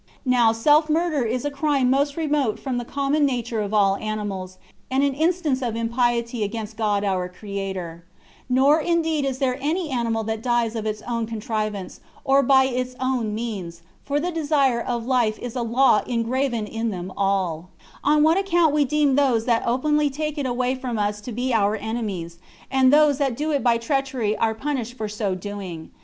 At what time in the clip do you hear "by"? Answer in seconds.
10.73-10.79, 12.41-12.63, 23.63-23.77